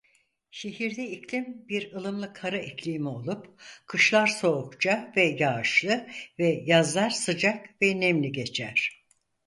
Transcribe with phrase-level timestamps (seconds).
[0.51, 6.07] Şehirde iklim bir ılımlı kara iklimi olup kışlar soğukça ve yağışlı
[6.39, 9.03] ve yazlar sıcak ve nemli geçer.